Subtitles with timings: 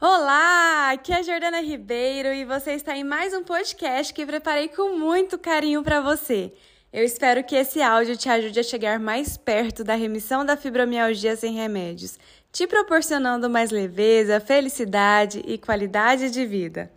[0.00, 4.68] Olá, aqui é a Jordana Ribeiro e você está em mais um podcast que preparei
[4.68, 6.52] com muito carinho para você.
[6.92, 11.34] Eu espero que esse áudio te ajude a chegar mais perto da remissão da fibromialgia
[11.34, 12.16] sem remédios,
[12.52, 16.92] te proporcionando mais leveza, felicidade e qualidade de vida.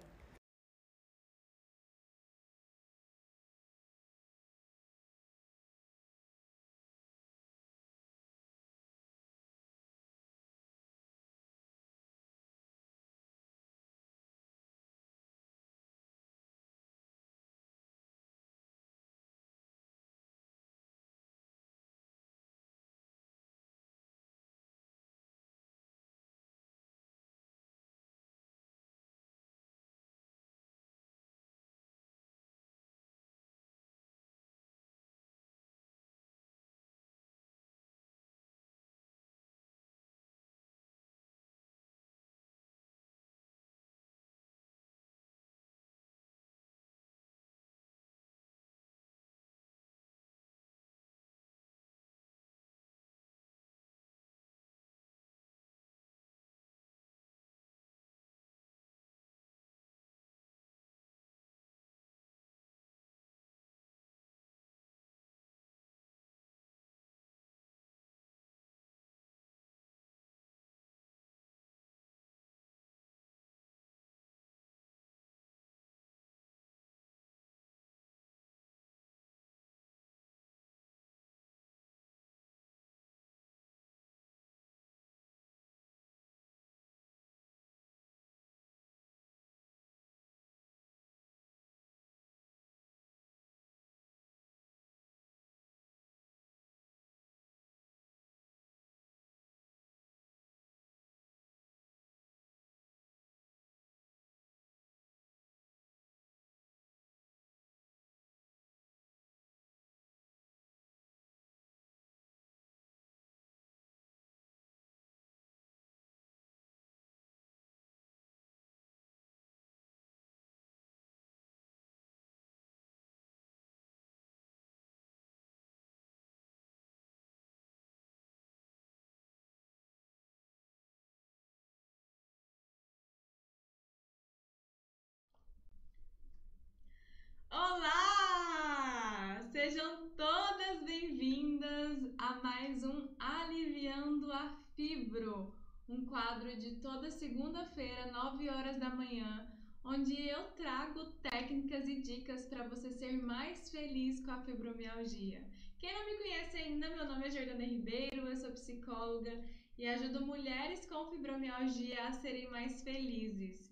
[137.51, 139.43] Olá!
[139.51, 145.53] Sejam todas bem-vindas a mais um Aliviando a Fibro,
[145.89, 149.45] um quadro de toda segunda-feira, 9 horas da manhã,
[149.83, 155.43] onde eu trago técnicas e dicas para você ser mais feliz com a fibromialgia.
[155.77, 159.43] Quem não me conhece ainda, meu nome é Jordana Ribeiro, eu sou psicóloga
[159.77, 163.70] e ajudo mulheres com fibromialgia a serem mais felizes.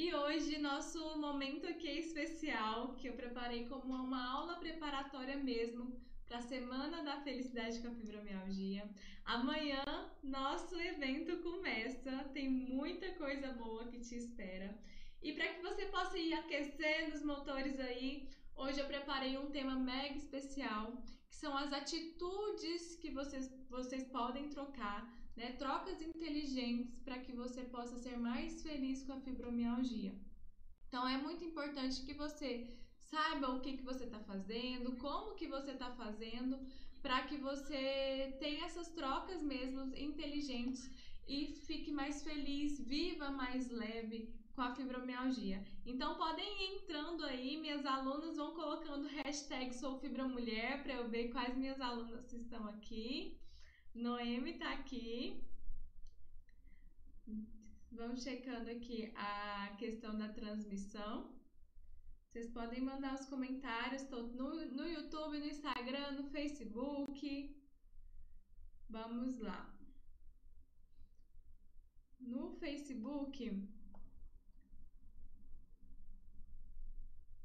[0.00, 6.00] E hoje nosso momento aqui é especial, que eu preparei como uma aula preparatória mesmo
[6.28, 8.88] para a Semana da Felicidade com a Fibromialgia.
[9.24, 9.82] Amanhã
[10.22, 14.72] nosso evento começa, tem muita coisa boa que te espera.
[15.20, 19.74] E para que você possa ir aquecendo os motores aí, hoje eu preparei um tema
[19.74, 25.52] mega especial, que são as atitudes que vocês, vocês podem trocar né?
[25.52, 30.12] Trocas inteligentes para que você possa ser mais feliz com a fibromialgia.
[30.88, 32.48] Então é muito importante que você
[32.98, 36.58] saiba o que, que você está fazendo, como que você está fazendo,
[37.00, 40.90] para que você tenha essas trocas mesmo inteligentes
[41.26, 45.64] e fique mais feliz, viva mais leve com a fibromialgia.
[45.86, 51.56] Então podem ir entrando aí, minhas alunas vão colocando hashtag soufibramulher para eu ver quais
[51.56, 53.38] minhas alunas estão aqui.
[53.98, 55.42] Noemi tá aqui.
[57.90, 61.34] Vamos checando aqui a questão da transmissão.
[62.28, 64.08] Vocês podem mandar os comentários.
[64.10, 67.56] No, no YouTube, no Instagram, no Facebook.
[68.88, 69.76] Vamos lá.
[72.20, 73.68] No Facebook,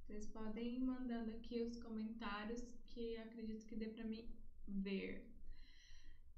[0.02, 4.30] vocês podem ir mandando aqui os comentários que acredito que dê para mim
[4.68, 5.33] ver.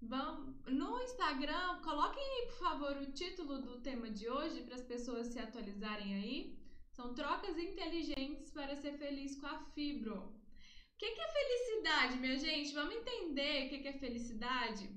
[0.01, 4.83] Vamos, no Instagram, coloquem aí, por favor, o título do tema de hoje para as
[4.83, 6.59] pessoas se atualizarem aí.
[6.92, 10.18] São trocas inteligentes para ser feliz com a fibro.
[10.18, 12.74] O que, que é felicidade, minha gente?
[12.74, 14.89] Vamos entender o que, que é felicidade?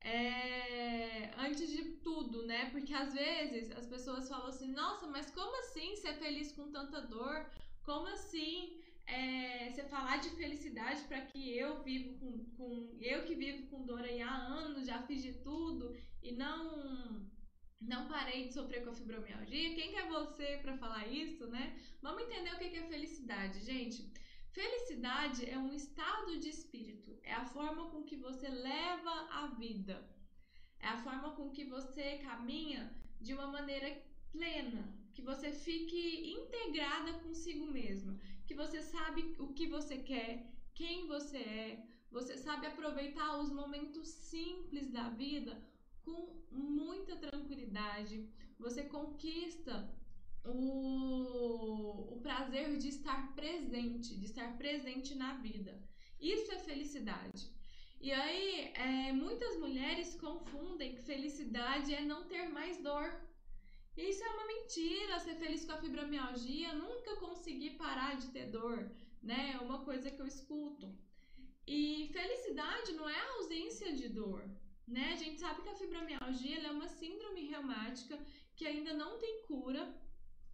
[0.00, 1.30] É...
[1.38, 2.70] Antes de tudo, né?
[2.70, 7.00] Porque às vezes as pessoas falam assim: nossa, mas como assim ser feliz com tanta
[7.02, 7.46] dor?
[7.84, 8.77] Como assim
[9.08, 13.86] é, você falar de felicidade para que eu vivo com, com eu que vivo com
[13.86, 17.26] dor aí há anos, já fiz de tudo e não
[17.80, 19.74] não parei de sofrer com a fibromialgia.
[19.76, 21.78] Quem que é você para falar isso, né?
[22.02, 24.12] Vamos entender o que é felicidade, gente.
[24.50, 30.04] Felicidade é um estado de espírito, é a forma com que você leva a vida,
[30.80, 34.02] é a forma com que você caminha de uma maneira
[34.32, 38.18] plena, que você fique integrada consigo mesma,
[38.48, 40.30] que você sabe o que você quer,
[40.74, 45.62] quem você é, você sabe aproveitar os momentos simples da vida
[46.02, 48.26] com muita tranquilidade,
[48.58, 49.74] você conquista
[50.46, 55.78] o, o prazer de estar presente, de estar presente na vida.
[56.18, 57.52] Isso é felicidade.
[58.00, 63.08] E aí, é, muitas mulheres confundem que felicidade é não ter mais dor.
[63.98, 68.88] Isso é uma mentira, ser feliz com a fibromialgia, nunca consegui parar de ter dor,
[69.20, 69.54] né?
[69.54, 70.96] É uma coisa que eu escuto.
[71.66, 74.48] E felicidade não é a ausência de dor,
[74.86, 75.12] né?
[75.14, 78.16] A gente sabe que a fibromialgia é uma síndrome reumática
[78.54, 79.92] que ainda não tem cura,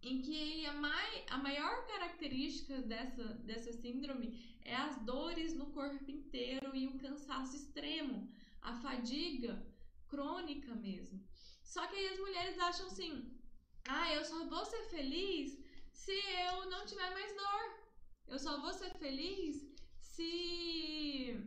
[0.01, 6.09] em que a, mai, a maior característica dessa, dessa síndrome é as dores no corpo
[6.09, 8.27] inteiro e o cansaço extremo,
[8.59, 9.63] a fadiga
[10.07, 11.23] crônica mesmo.
[11.63, 13.34] Só que aí as mulheres acham assim:
[13.87, 15.57] ah, eu só vou ser feliz
[15.91, 16.11] se
[16.47, 17.65] eu não tiver mais dor.
[18.27, 19.53] Eu só vou ser feliz
[19.99, 21.45] se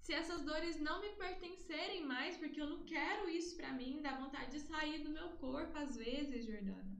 [0.00, 4.16] se essas dores não me pertencerem mais, porque eu não quero isso para mim, dá
[4.16, 6.96] vontade de sair do meu corpo às vezes, Jordana.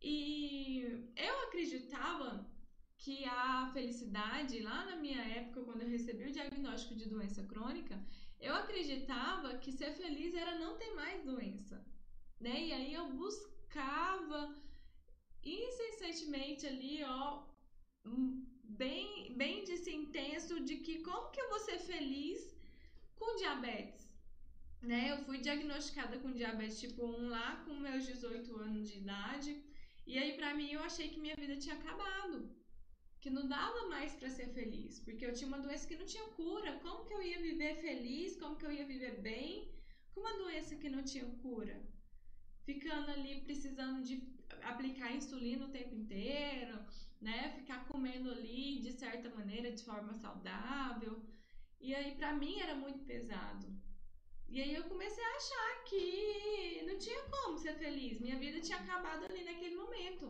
[0.00, 2.48] E eu acreditava
[2.96, 8.00] que a felicidade, lá na minha época, quando eu recebi o diagnóstico de doença crônica,
[8.40, 11.84] eu acreditava que ser feliz era não ter mais doença,
[12.40, 12.66] né?
[12.66, 13.08] E aí eu
[13.68, 14.54] buscava
[15.44, 17.44] incessantemente ali, ó,
[18.64, 22.56] bem, bem desse intenso de que como que eu vou ser feliz
[23.16, 24.08] com diabetes?
[24.80, 25.10] Né?
[25.12, 29.62] Eu fui diagnosticada com diabetes tipo 1 lá com meus 18 anos de idade.
[30.06, 32.48] E aí para mim eu achei que minha vida tinha acabado.
[33.20, 36.24] Que não dava mais para ser feliz, porque eu tinha uma doença que não tinha
[36.40, 36.78] cura.
[36.84, 38.36] Como que eu ia viver feliz?
[38.36, 39.74] Como que eu ia viver bem
[40.14, 41.76] com uma doença que não tinha cura?
[42.68, 44.14] Ficando ali precisando de
[44.70, 46.76] aplicar insulina o tempo inteiro,
[47.26, 47.38] né?
[47.58, 51.14] Ficar comendo ali de certa maneira, de forma saudável.
[51.80, 53.66] E aí para mim era muito pesado.
[54.54, 58.20] E aí eu comecei a achar que não tinha como ser feliz.
[58.20, 60.26] Minha vida tinha acabado ali naquele momento.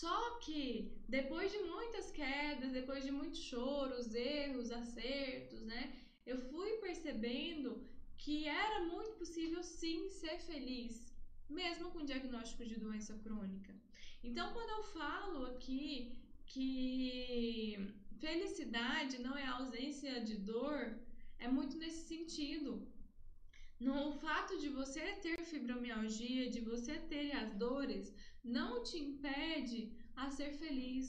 [0.00, 0.64] Só que
[1.08, 5.82] depois de muitas quedas, depois de muitos choros, erros, acertos, né?
[6.26, 7.70] Eu fui percebendo
[8.24, 10.92] que era muito possível sim ser feliz,
[11.58, 13.72] mesmo com diagnóstico de doença crônica.
[14.22, 16.16] Então, quando eu falo aqui
[16.46, 17.76] que
[18.24, 20.78] felicidade não é ausência de dor,
[21.38, 22.70] é muito nesse sentido.
[23.78, 29.80] No fato de você ter fibromialgia, de você ter as dores, não te impede
[30.16, 31.06] a ser feliz,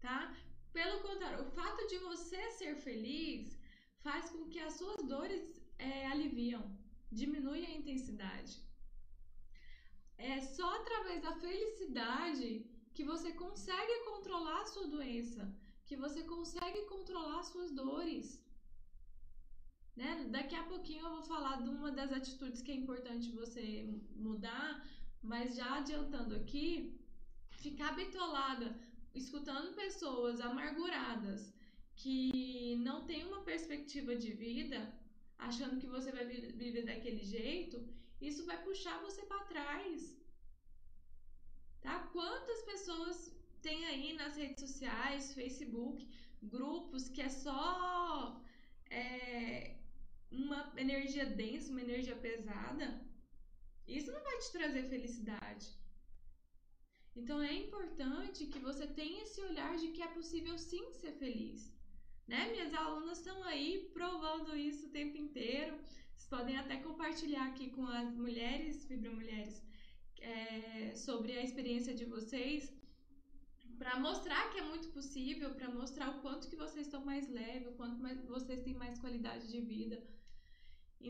[0.00, 0.36] tá?
[0.70, 3.58] Pelo contrário, o fato de você ser feliz
[4.06, 6.64] faz com que as suas dores é, aliviam,
[7.20, 8.54] diminui a intensidade.
[10.16, 12.48] É só através da felicidade
[12.94, 15.42] que você consegue controlar a sua doença,
[15.86, 18.26] que você consegue controlar suas dores.
[19.96, 20.10] Né?
[20.36, 23.64] Daqui a pouquinho eu vou falar de uma das atitudes que é importante você
[24.28, 24.68] mudar,
[25.22, 26.68] mas já adiantando aqui,
[27.64, 28.68] ficar bitolada
[29.14, 31.52] escutando pessoas amarguradas
[31.94, 34.80] que não tem uma perspectiva de vida,
[35.48, 37.76] achando que você vai viver daquele jeito,
[38.20, 40.16] isso vai puxar você para trás.
[41.80, 41.94] Tá?
[42.12, 43.16] Quantas pessoas
[43.60, 46.08] tem aí nas redes sociais, Facebook,
[46.42, 48.40] grupos que é só
[48.90, 49.76] é,
[50.30, 52.88] uma energia densa, uma energia pesada?
[53.86, 55.66] Isso não vai te trazer felicidade.
[57.14, 61.71] Então é importante que você tenha esse olhar de que é possível sim ser feliz
[62.32, 62.50] né?
[62.50, 65.74] Minhas alunas estão aí provando isso o tempo inteiro.
[66.12, 69.56] Vocês podem até compartilhar aqui com as mulheres, fibromulheres,
[70.18, 72.72] é, sobre a experiência de vocês,
[73.80, 77.68] para mostrar que é muito possível, para mostrar o quanto que vocês estão mais leves,
[77.68, 79.98] o quanto mais, vocês têm mais qualidade de vida.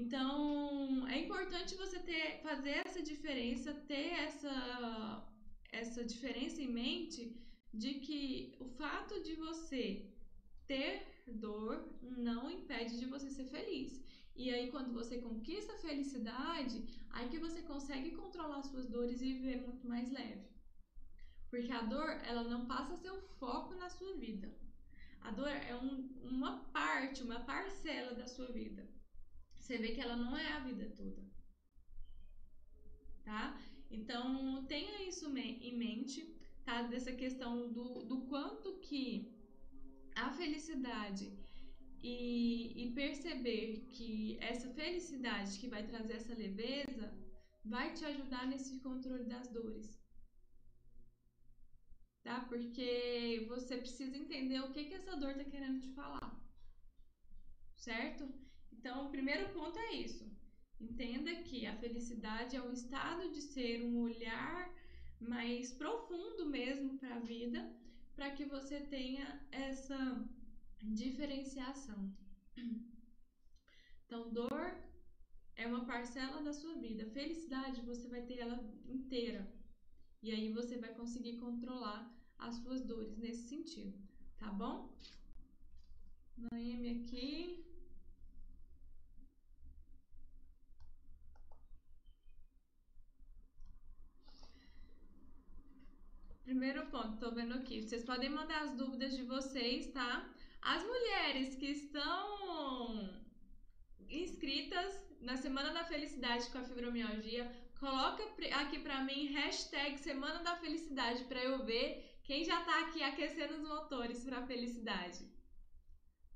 [0.01, 4.57] Então, é importante você ter, fazer essa diferença, ter essa,
[5.71, 7.21] essa diferença em mente
[7.73, 9.85] de que o fato de você
[10.67, 14.03] ter dor não impede de você ser feliz.
[14.35, 19.35] E aí, quando você conquista a felicidade, aí que você consegue controlar suas dores e
[19.35, 20.47] viver muito mais leve.
[21.51, 24.51] Porque a dor, ela não passa a ser o foco na sua vida.
[25.21, 28.89] A dor é um, uma parte, uma parcela da sua vida.
[29.57, 31.23] Você vê que ela não é a vida toda.
[33.93, 36.27] Então, tenha isso em mente,
[36.65, 36.83] tá?
[36.83, 39.31] Dessa questão do, do quanto que
[40.15, 41.33] a felicidade
[42.03, 47.13] e, e perceber que essa felicidade que vai trazer essa leveza
[47.65, 50.01] vai te ajudar nesse controle das dores.
[52.25, 52.41] Tá?
[52.41, 56.41] Porque você precisa entender o que, que essa dor tá querendo te falar.
[57.77, 58.29] Certo?
[58.73, 60.31] Então, o primeiro ponto é isso.
[60.81, 64.73] Entenda que a felicidade é um estado de ser, um olhar
[65.21, 67.73] mais profundo mesmo para a vida,
[68.15, 69.99] para que você tenha essa
[70.83, 72.13] diferenciação.
[74.05, 74.77] Então, dor
[75.57, 77.07] é uma parcela da sua vida.
[77.07, 79.51] Felicidade, você vai ter ela inteira.
[80.23, 82.01] E aí você vai conseguir controlar
[82.39, 83.99] as suas dores nesse sentido,
[84.39, 84.95] tá bom?
[86.37, 87.65] Noemi aqui.
[96.53, 97.81] Primeiro ponto, tô vendo aqui.
[97.81, 100.31] Vocês podem mandar as dúvidas de vocês, tá?
[100.61, 103.09] As mulheres que estão
[104.11, 108.23] inscritas na Semana da Felicidade com a fibromialgia, coloca
[108.61, 113.55] aqui para mim hashtag Semana da Felicidade para eu ver quem já tá aqui aquecendo
[113.55, 115.21] os motores para a felicidade.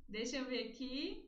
[0.09, 1.26] Deixa eu ver aqui.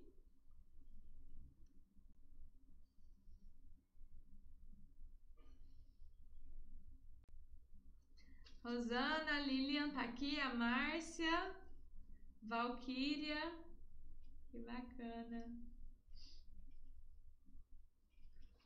[8.68, 11.54] Rosana, Lilian tá aqui, a Márcia,
[12.42, 13.40] Valquíria.
[14.50, 15.42] Que bacana.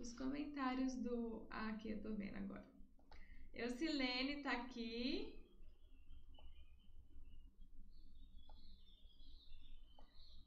[0.01, 1.47] Os comentários do.
[1.49, 2.67] Ah, aqui eu tô vendo agora.
[3.55, 5.33] Eucilene tá aqui.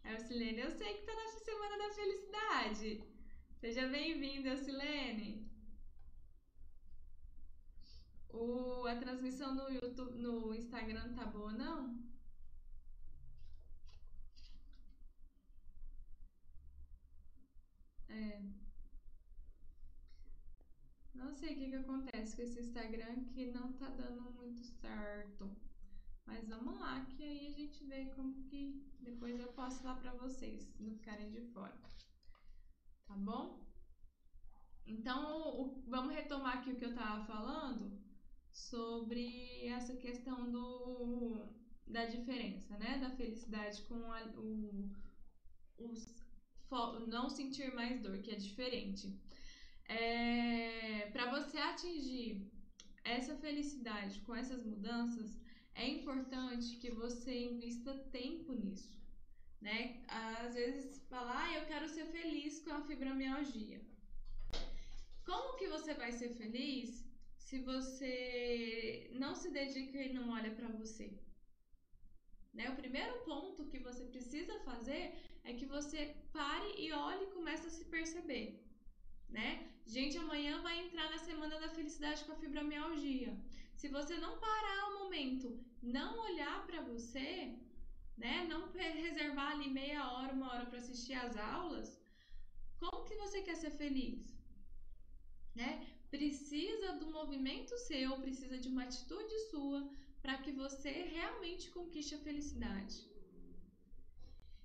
[0.04, 3.04] Eucilene, eu sei que tá na Semana da Felicidade.
[3.62, 5.45] Seja bem-vinda, Eucilene.
[8.36, 12.04] O, a transmissão no YouTube, no Instagram tá boa, não?
[18.10, 18.42] É.
[21.14, 25.56] Não sei o que, que acontece com esse Instagram que não tá dando muito certo.
[26.26, 30.12] Mas vamos lá, que aí a gente vê como que depois eu posto lá pra
[30.16, 31.80] vocês, não ficarem de fora.
[33.06, 33.66] Tá bom?
[34.86, 38.05] Então, o, vamos retomar aqui o que eu tava falando
[38.56, 41.46] sobre essa questão do,
[41.86, 42.98] da diferença, né?
[43.00, 44.90] Da felicidade com a, o,
[45.78, 45.94] o
[47.08, 49.14] não sentir mais dor, que é diferente.
[49.88, 52.50] É, Para você atingir
[53.04, 55.38] essa felicidade com essas mudanças,
[55.76, 58.98] é importante que você invista tempo nisso,
[59.62, 60.02] né?
[60.08, 63.82] Às vezes falar, ah, eu quero ser feliz com a fibromialgia.
[65.26, 67.06] Como que você vai ser feliz
[67.48, 68.14] se você
[69.24, 71.08] não se dedica e não olha para você?
[72.58, 72.66] Né?
[72.70, 75.04] O primeiro ponto que você precisa fazer
[75.44, 76.00] é que você
[76.38, 78.48] pare e olhe e comece a se perceber
[79.30, 79.48] né?
[79.86, 83.32] Gente, amanhã vai entrar na semana da felicidade com a fibromialgia.
[83.76, 87.30] Se você não parar o momento, não olhar para você,
[88.18, 88.46] né?
[88.50, 92.00] Não reservar ali meia hora, uma hora para assistir às aulas,
[92.80, 94.34] como que você quer ser feliz?
[95.54, 95.72] Né?
[96.16, 99.80] Precisa do movimento seu, precisa de uma atitude sua
[100.22, 102.96] para que você realmente conquiste a felicidade.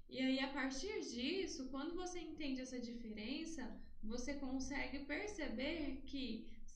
[0.09, 3.62] E aí, a partir disso, quando você entende essa diferença,
[4.12, 6.25] você consegue perceber que,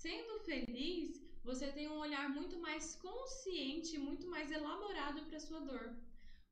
[0.03, 5.87] sendo feliz, você tem um olhar muito mais consciente, muito mais elaborado para sua dor.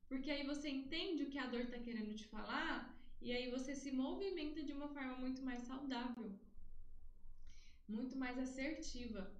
[0.07, 2.75] Porque aí você entende o que a dor está querendo te falar
[3.21, 6.31] e aí você se movimenta de uma forma muito mais saudável,
[7.87, 9.31] muito mais assertiva.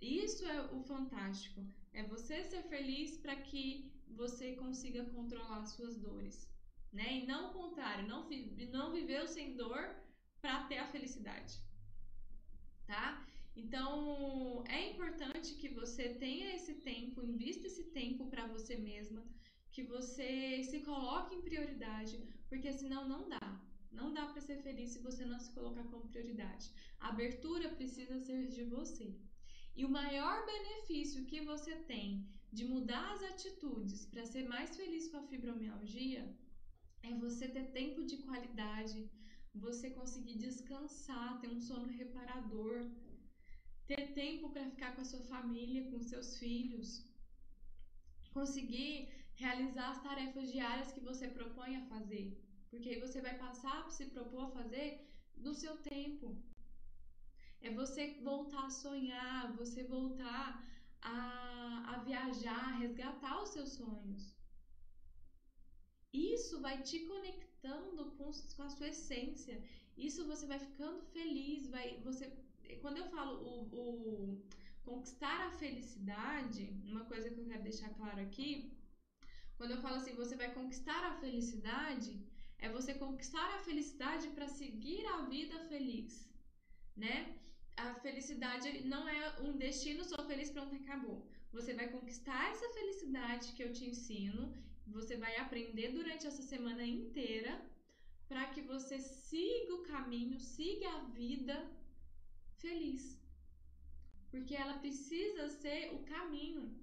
[0.00, 1.66] Isso é o fantástico.
[1.92, 6.48] É você ser feliz para que você consiga controlar suas dores,
[6.92, 7.18] né?
[7.18, 8.28] E não o contrário, não,
[8.70, 9.96] não viveu sem dor
[10.40, 11.60] para ter a felicidade,
[12.86, 13.26] tá?
[13.56, 19.26] Então, é importante que você tenha esse tempo, invista esse tempo para você mesma,
[19.72, 23.60] que você se coloque em prioridade, porque senão não dá.
[23.90, 26.70] Não dá para ser feliz se você não se colocar como prioridade.
[27.00, 29.14] A abertura precisa ser de você.
[29.74, 35.08] E o maior benefício que você tem de mudar as atitudes para ser mais feliz
[35.08, 36.22] com a fibromialgia
[37.02, 39.08] é você ter tempo de qualidade,
[39.54, 42.90] você conseguir descansar, ter um sono reparador,
[43.86, 47.04] ter tempo para ficar com a sua família, com seus filhos,
[48.32, 52.36] conseguir realizar as tarefas diárias que você propõe a fazer,
[52.70, 54.88] porque aí você vai passar a se propor a fazer
[55.36, 56.36] no seu tempo.
[57.60, 60.46] é você voltar a sonhar, você voltar
[61.00, 64.36] a, a viajar, a resgatar os seus sonhos.
[66.12, 69.62] Isso vai te conectando com, com a sua essência.
[69.96, 72.32] Isso você vai ficando feliz, vai você
[72.82, 74.42] quando eu falo o, o
[74.82, 78.78] conquistar a felicidade, uma coisa que eu quero deixar claro aqui,
[79.56, 82.12] quando eu falo assim, você vai conquistar a felicidade,
[82.58, 86.28] é você conquistar a felicidade para seguir a vida feliz,
[86.96, 87.36] né?
[87.76, 91.24] A felicidade não é um destino, sou feliz, pronto, acabou.
[91.52, 94.52] Você vai conquistar essa felicidade que eu te ensino,
[94.86, 97.52] você vai aprender durante essa semana inteira
[98.28, 101.56] para que você siga o caminho, siga a vida
[102.56, 103.18] feliz.
[104.30, 106.76] Porque ela precisa ser o caminho,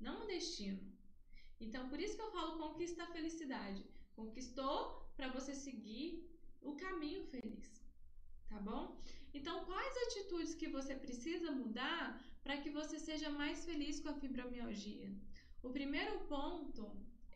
[0.00, 0.80] não o destino.
[1.60, 3.84] Então, por isso que eu falo conquista a felicidade.
[4.16, 6.08] Conquistou para você seguir
[6.60, 7.66] o caminho feliz.
[8.48, 9.00] Tá bom?
[9.32, 14.18] Então, quais atitudes que você precisa mudar para que você seja mais feliz com a
[14.22, 15.08] fibromialgia?
[15.62, 16.82] O primeiro ponto,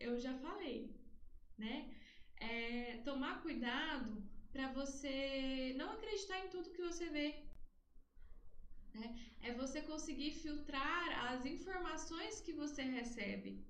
[0.00, 0.80] eu já falei,
[1.56, 1.76] né?
[2.40, 4.10] É tomar cuidado
[4.50, 7.28] para você não acreditar em tudo que você vê.
[8.94, 9.08] Né?
[9.42, 13.64] É você conseguir filtrar as informações que você recebe.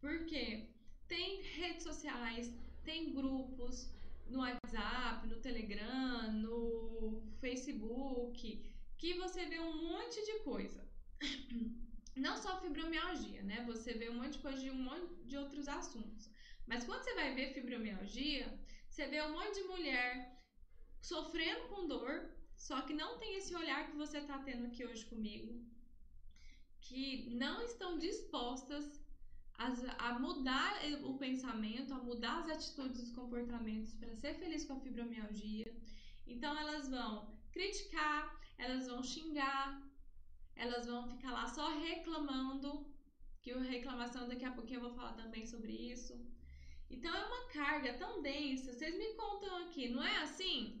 [0.00, 0.70] Porque
[1.06, 2.50] tem redes sociais,
[2.84, 3.90] tem grupos
[4.26, 8.64] no WhatsApp, no Telegram, no Facebook,
[8.96, 10.86] que você vê um monte de coisa.
[12.16, 13.64] Não só fibromialgia, né?
[13.66, 16.30] Você vê um monte de coisa de um monte de outros assuntos.
[16.66, 18.46] Mas quando você vai ver fibromialgia,
[18.88, 20.40] você vê um monte de mulher
[21.00, 25.04] sofrendo com dor, só que não tem esse olhar que você está tendo aqui hoje
[25.06, 25.64] comigo,
[26.80, 29.01] que não estão dispostas
[29.98, 30.72] a mudar
[31.04, 35.72] o pensamento, a mudar as atitudes os comportamentos para ser feliz com a fibromialgia.
[36.26, 39.82] Então elas vão criticar, elas vão xingar,
[40.56, 42.86] elas vão ficar lá só reclamando,
[43.40, 46.14] que a reclamação daqui a pouquinho eu vou falar também sobre isso.
[46.88, 48.72] Então é uma carga tão densa.
[48.72, 50.78] Vocês me contam aqui, não é assim?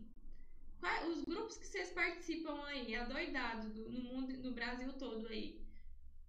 [1.08, 5.64] Os grupos que vocês participam aí, adoidado no mundo, no Brasil todo aí,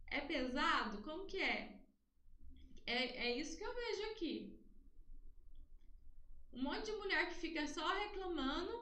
[0.07, 1.01] é pesado?
[1.01, 1.82] Como que é?
[2.85, 4.59] É, é isso que eu vejo aqui.
[6.51, 8.73] Um monte de mulher que fica só reclamando,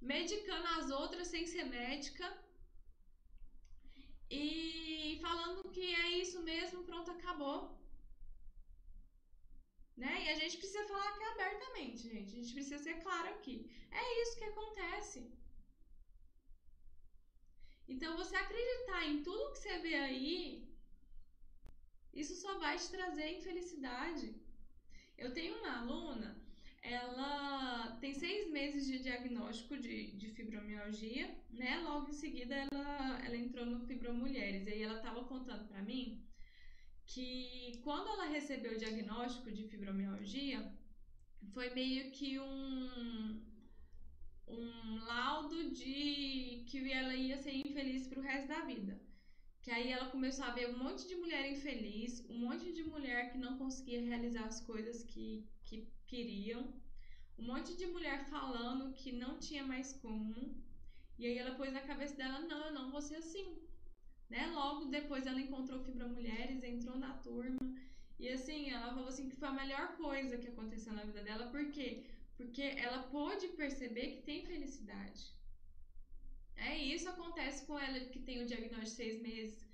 [0.00, 2.26] medicando as outras sem ser médica
[4.30, 7.76] e falando que é isso mesmo, pronto, acabou.
[9.96, 10.24] Né?
[10.24, 12.32] E a gente precisa falar aqui abertamente, gente.
[12.32, 13.70] A gente precisa ser claro aqui.
[13.90, 15.32] É isso que acontece.
[17.88, 20.65] Então, você acreditar em tudo que você vê aí
[22.16, 24.34] isso só vai te trazer infelicidade.
[25.18, 26.30] Eu tenho uma aluna,
[26.82, 31.80] ela tem seis meses de diagnóstico de, de fibromialgia, né?
[31.80, 34.66] Logo em seguida ela, ela entrou no Fibromulheres.
[34.66, 36.24] E aí ela estava contando para mim
[37.06, 40.72] que quando ela recebeu o diagnóstico de fibromialgia,
[41.52, 43.42] foi meio que um,
[44.48, 49.00] um laudo de que ela ia ser infeliz pro resto da vida.
[49.66, 53.32] Que aí ela começou a ver um monte de mulher infeliz, um monte de mulher
[53.32, 56.72] que não conseguia realizar as coisas que, que queriam,
[57.36, 60.54] um monte de mulher falando que não tinha mais como.
[61.18, 63.58] E aí ela pôs na cabeça dela, não, eu não vou ser assim.
[64.30, 64.46] Né?
[64.54, 67.58] Logo depois ela encontrou Fibra Mulheres, entrou na turma.
[68.20, 71.50] E assim, ela falou assim que foi a melhor coisa que aconteceu na vida dela.
[71.50, 72.06] Por quê?
[72.36, 75.35] Porque ela pôde perceber que tem felicidade.
[76.56, 79.66] É isso acontece com ela que tem o diagnóstico de seis meses,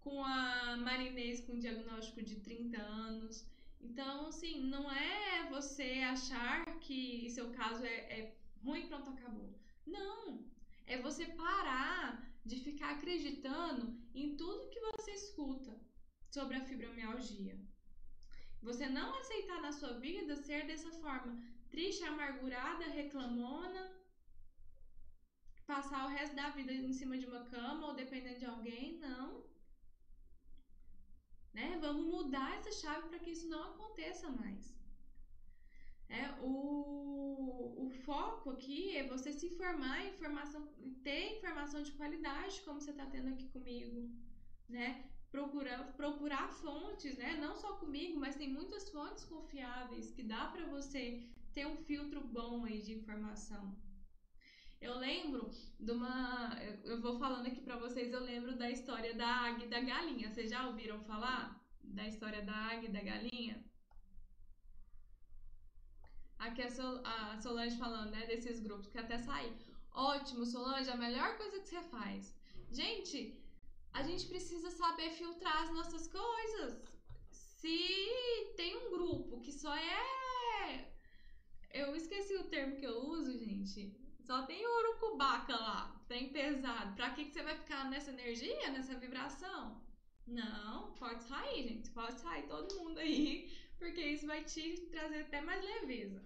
[0.00, 3.44] com a Marinês com diagnóstico de 30 anos.
[3.80, 9.54] Então, assim, não é você achar que seu caso é, é ruim, pronto, acabou.
[9.86, 10.44] Não!
[10.86, 15.76] É você parar de ficar acreditando em tudo que você escuta
[16.30, 17.58] sobre a fibromialgia.
[18.62, 23.95] Você não aceitar na sua vida ser dessa forma triste, amargurada, reclamona,
[25.66, 29.44] passar o resto da vida em cima de uma cama ou dependendo de alguém, não.
[31.52, 31.78] Né?
[31.80, 34.74] Vamos mudar essa chave para que isso não aconteça mais.
[36.08, 40.68] É, o, o foco aqui é você se informar, informação,
[41.02, 44.08] ter informação de qualidade, como você está tendo aqui comigo,
[44.68, 45.04] né?
[45.32, 47.36] Procurar, procurar fontes, né?
[47.40, 52.20] Não só comigo, mas tem muitas fontes confiáveis que dá para você ter um filtro
[52.20, 53.74] bom aí de informação.
[54.80, 56.56] Eu lembro de uma.
[56.84, 60.30] Eu vou falando aqui para vocês, eu lembro da história da águia e da galinha.
[60.30, 63.64] Vocês já ouviram falar da história da águia e da galinha?
[66.38, 69.52] Aqui é a Solange falando, né, desses grupos que até saí.
[69.92, 72.36] Ótimo, Solange, a melhor coisa que você faz.
[72.70, 73.42] Gente,
[73.92, 76.78] a gente precisa saber filtrar as nossas coisas.
[77.30, 80.92] Se tem um grupo que só é.
[81.72, 84.05] Eu esqueci o termo que eu uso, gente.
[84.26, 86.96] Só tem urucubaca lá, tem pesado.
[86.96, 89.80] Pra que, que você vai ficar nessa energia, nessa vibração?
[90.26, 91.90] Não, pode sair, gente.
[91.90, 96.20] Pode sair todo mundo aí, porque isso vai te trazer até mais leveza,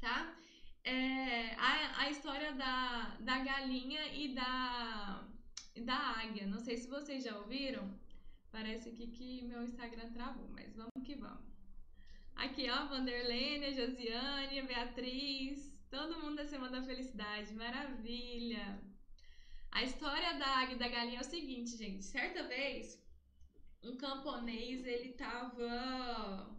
[0.00, 0.36] tá?
[0.84, 5.26] É, a, a história da, da galinha e da,
[5.84, 6.46] da águia.
[6.46, 7.98] Não sei se vocês já ouviram.
[8.52, 11.48] Parece aqui que meu Instagram travou, mas vamos que vamos.
[12.36, 18.80] Aqui, ó, Vanderlene, Josiane, Beatriz, todo mundo da Semana da Felicidade, maravilha!
[19.70, 22.04] A história da águia e da galinha é o seguinte, gente.
[22.04, 23.02] Certa vez,
[23.82, 26.56] um camponês ele tava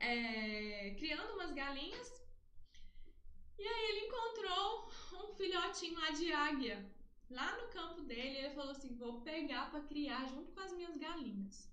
[0.00, 2.22] é, criando umas galinhas
[3.58, 4.90] e aí ele encontrou
[5.24, 6.90] um filhotinho lá de águia
[7.30, 8.38] lá no campo dele.
[8.38, 11.70] Ele falou assim: vou pegar para criar junto com as minhas galinhas.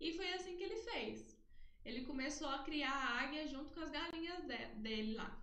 [0.00, 1.38] E foi assim que ele fez.
[1.84, 5.40] Ele começou a criar a águia junto com as galinhas de, dele lá.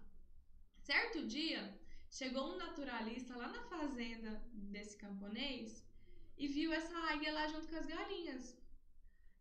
[0.87, 1.61] Certo dia,
[2.09, 5.85] chegou um naturalista lá na fazenda desse camponês
[6.37, 8.57] e viu essa águia lá junto com as galinhas.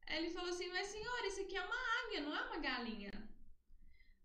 [0.08, 3.12] Ele falou assim: Mas senhor, isso aqui é uma águia, não é uma galinha.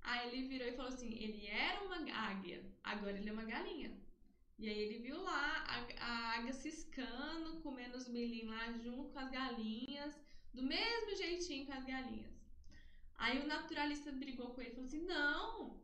[0.01, 3.95] Aí ele virou e falou assim: Ele era uma águia, agora ele é uma galinha.
[4.57, 9.19] E aí ele viu lá a, a águia ciscando, comendo os milhinhos lá junto com
[9.19, 10.19] as galinhas,
[10.51, 12.33] do mesmo jeitinho com as galinhas.
[13.13, 15.80] Aí o naturalista brigou com ele e falou assim: Não,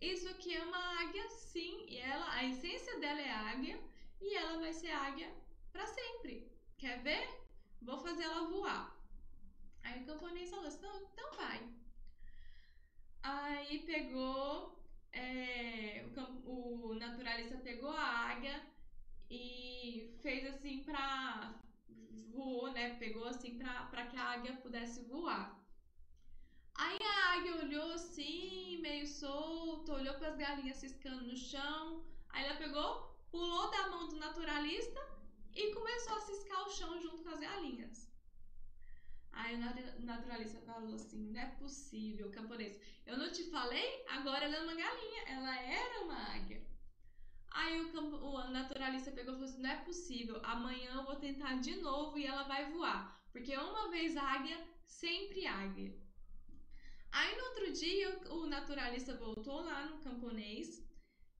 [0.00, 3.80] isso aqui é uma águia sim, e ela, a essência dela é águia
[4.20, 5.32] e ela vai ser águia
[5.72, 6.50] para sempre.
[6.78, 7.28] Quer ver?
[7.80, 8.96] Vou fazer ela voar.
[9.82, 11.60] Aí o camponês falou assim: não, então vai.
[13.22, 14.78] Aí pegou,
[15.12, 16.04] é,
[16.44, 18.62] o, o, naturalista pegou a águia
[19.30, 21.54] e fez assim pra.
[22.30, 22.96] voou, né?
[22.96, 25.58] Pegou assim pra que a águia pudesse voar.
[26.78, 32.04] Aí a águia olhou assim, meio solto, olhou para as galinhas ciscando no chão.
[32.30, 35.00] Aí ela pegou, pulou da mão do naturalista
[35.54, 38.06] e começou a ciscar o chão junto com as galinhas.
[39.32, 42.78] Aí o naturalista falou assim: não é possível, camponês.
[43.06, 44.04] Eu não te falei?
[44.08, 45.22] Agora ela é uma galinha.
[45.26, 46.62] Ela era uma águia.
[47.50, 50.40] Aí o, campo, o naturalista pegou e falou assim: não é possível.
[50.42, 53.18] Amanhã eu vou tentar de novo e ela vai voar.
[53.32, 55.94] Porque uma vez águia, sempre águia.
[57.12, 60.84] Aí no outro dia o naturalista voltou lá no camponês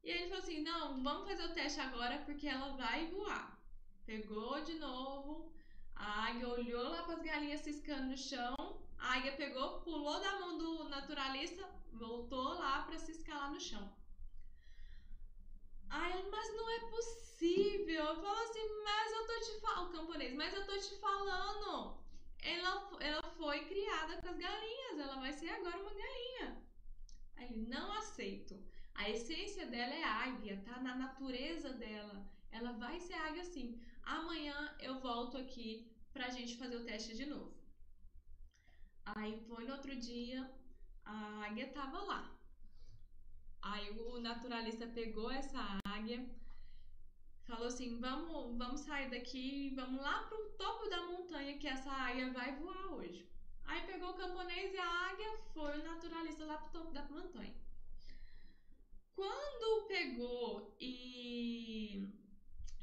[0.02, 3.60] e ele falou assim: não, vamos fazer o teste agora porque ela vai voar.
[4.04, 5.52] Pegou de novo,
[5.94, 8.54] a águia olhou lá para as galinhas ciscando no chão.
[8.98, 13.92] A águia pegou, pulou da mão do naturalista, voltou lá para ciscar lá no chão.
[15.90, 18.04] Aí mas não é possível.
[18.04, 22.05] Eu falo assim, mas eu tô te falando, camponês, mas eu tô te falando.
[22.54, 26.48] Ela, ela foi criada com as galinhas, ela vai ser agora uma galinha.
[27.36, 28.54] Aí ele, não aceito.
[28.94, 32.16] A essência dela é águia, tá na natureza dela.
[32.50, 33.80] Ela vai ser águia sim.
[34.02, 37.52] Amanhã eu volto aqui pra gente fazer o teste de novo.
[39.14, 40.40] Aí foi no outro dia,
[41.04, 42.22] a águia tava lá.
[43.60, 46.24] Aí o naturalista pegou essa águia,
[47.46, 52.32] falou assim: vamos, vamos sair daqui, vamos lá pro topo da montanha que essa águia
[52.32, 53.26] vai voar hoje.
[53.64, 57.54] Aí pegou o camponês e a águia foi o naturalista lá pro topo da montanha.
[59.14, 62.06] Quando pegou e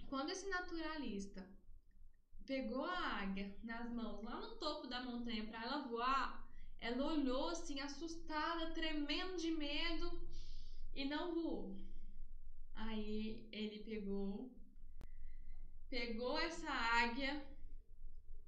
[0.07, 1.47] quando esse naturalista
[2.45, 6.43] pegou a águia nas mãos lá no topo da montanha para ela voar,
[6.79, 10.21] ela olhou assim assustada, tremendo de medo
[10.93, 11.77] e não voou.
[12.75, 14.51] Aí ele pegou
[15.89, 17.45] pegou essa águia,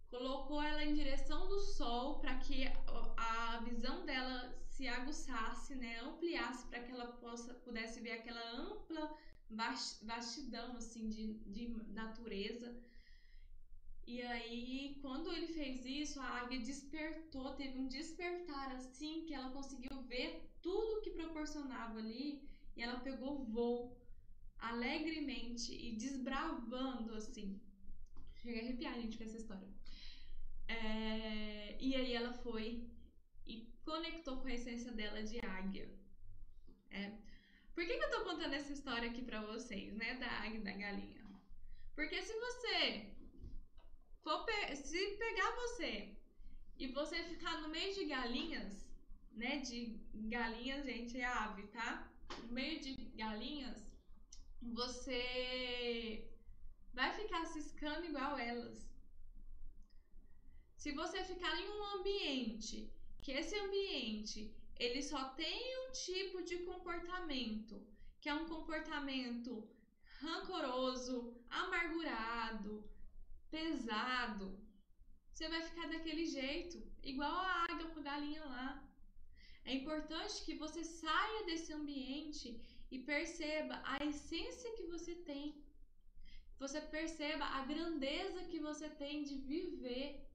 [0.10, 2.66] colocou ela em direção do sol para que
[3.16, 9.16] a visão dela se aguçasse, né, ampliasse para que ela possa pudesse ver aquela ampla
[10.02, 12.76] vastidão assim de, de natureza.
[14.08, 19.52] E aí, quando ele fez isso, a águia despertou, teve um despertar assim que ela
[19.52, 23.96] conseguiu ver tudo que proporcionava ali e ela pegou voo
[24.70, 27.60] alegremente e desbravando assim.
[28.42, 29.68] Cheguei a arrepiar, gente, com essa história.
[30.68, 32.88] É, e aí ela foi
[33.46, 35.88] e conectou com a essência dela de águia.
[36.90, 37.12] É,
[37.74, 40.16] por que, que eu tô contando essa história aqui pra vocês, né?
[40.16, 41.26] Da águia e da galinha?
[41.94, 43.12] Porque se você
[44.24, 46.16] for pe se pegar você
[46.78, 48.86] e você ficar no meio de galinhas,
[49.34, 49.60] né?
[49.60, 52.12] De galinhas, gente, é ave, tá?
[52.44, 53.85] No meio de galinhas,
[54.62, 56.30] você
[56.94, 58.90] vai ficar ciscando igual elas.
[60.78, 62.92] Se você ficar em um ambiente
[63.22, 67.76] que esse ambiente ele só tem um tipo de comportamento,
[68.20, 69.68] que é um comportamento
[70.20, 72.84] rancoroso, amargurado,
[73.50, 74.60] pesado,
[75.32, 78.82] você vai ficar daquele jeito, igual a águia com galinha lá.
[79.66, 85.64] É importante que você saia desse ambiente e perceba a essência que você tem.
[86.60, 90.26] Você perceba a grandeza que você tem de viver.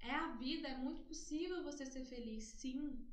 [0.00, 3.06] É a vida, é muito possível você ser feliz, sim.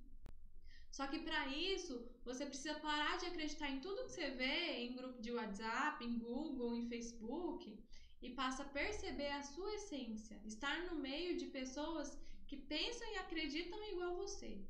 [0.92, 4.96] Só que para isso, você precisa parar de acreditar em tudo que você vê em
[4.96, 7.78] grupo de WhatsApp, em Google, em Facebook
[8.22, 13.18] e passa a perceber a sua essência, estar no meio de pessoas que pensam e
[13.18, 14.64] acreditam igual você.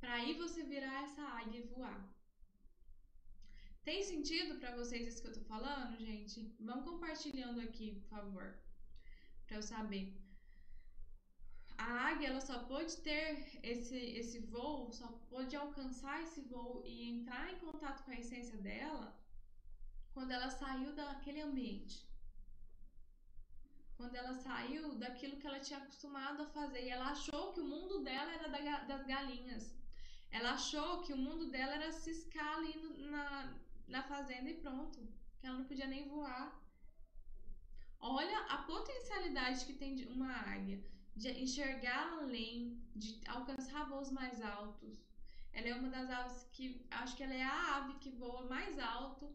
[0.00, 2.15] Para aí você virar essa águia e voar.
[3.88, 6.38] Tem sentido para vocês isso que eu tô falando, gente?
[6.68, 8.46] Vão compartilhando aqui, por favor,
[9.46, 10.04] para eu saber.
[11.78, 13.24] A águia ela só pode ter
[13.62, 18.58] esse, esse voo, só pode alcançar esse voo e entrar em contato com a essência
[18.58, 19.06] dela
[20.14, 21.96] quando ela saiu daquele ambiente
[23.96, 27.70] quando ela saiu daquilo que ela tinha acostumado a fazer e ela achou que o
[27.74, 29.74] mundo dela era das galinhas.
[30.30, 32.74] Ela achou que o mundo dela era ciscar ali
[33.10, 33.54] na,
[33.86, 34.98] na fazenda e pronto,
[35.38, 36.60] que ela não podia nem voar.
[37.98, 40.82] Olha a potencialidade que tem de uma águia
[41.14, 45.02] de enxergar além, de alcançar voos mais altos.
[45.52, 48.78] Ela é uma das aves que acho que ela é a ave que voa mais
[48.78, 49.34] alto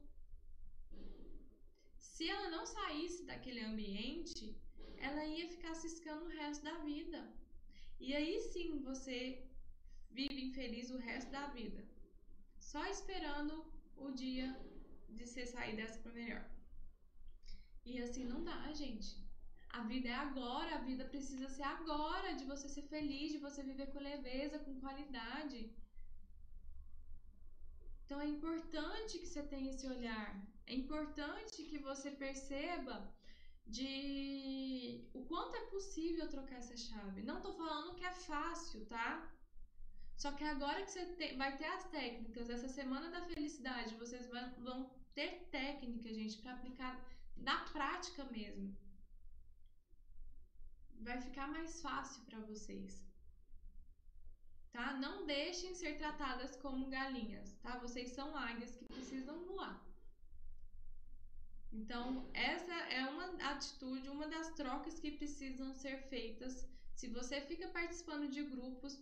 [2.21, 4.55] se ela não saísse daquele ambiente,
[4.97, 7.33] ela ia ficar ciscando o resto da vida.
[7.99, 9.43] E aí sim você
[10.11, 11.83] vive infeliz o resto da vida,
[12.59, 13.65] só esperando
[14.07, 14.47] o dia
[15.09, 16.45] de você sair dessa para melhor.
[17.85, 19.09] E assim não dá, gente.
[19.69, 23.63] A vida é agora, a vida precisa ser agora, de você ser feliz, de você
[23.63, 25.59] viver com leveza, com qualidade.
[28.03, 30.29] Então é importante que você tenha esse olhar.
[30.67, 32.95] É importante que você perceba
[33.65, 37.23] de o quanto é possível trocar essa chave.
[37.23, 39.31] Não tô falando que é fácil, tá?
[40.21, 44.27] Só que agora que você te, vai ter as técnicas, essa semana da felicidade, vocês
[44.33, 44.79] vão, vão
[45.15, 46.93] ter técnicas, gente, para aplicar
[47.49, 48.67] na prática mesmo.
[51.07, 52.91] Vai ficar mais fácil para vocês
[54.71, 54.93] tá?
[54.93, 57.77] Não deixem ser tratadas como galinhas, tá?
[57.79, 59.79] Vocês são águias que precisam voar.
[61.71, 66.67] Então, essa é uma atitude, uma das trocas que precisam ser feitas.
[66.95, 68.93] Se você fica participando de grupos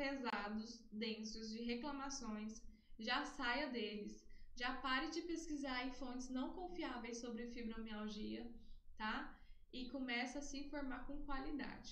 [0.00, 2.62] pesados, densos, de reclamações,
[2.98, 4.26] já saia deles.
[4.56, 8.50] Já pare de pesquisar em fontes não confiáveis sobre fibromialgia,
[8.96, 9.14] tá?
[9.70, 11.90] E comece a se informar com qualidade.